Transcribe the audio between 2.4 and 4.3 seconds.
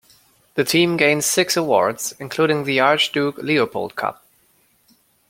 the Archduke Leopold Cup.